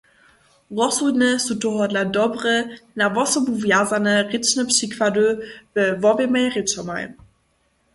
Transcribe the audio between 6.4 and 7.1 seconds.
rěčomaj.